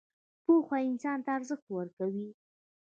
پوهه 0.43 0.77
انسان 0.89 1.17
ته 1.25 1.29
ارزښت 1.37 1.65
ورکوي 1.71 2.27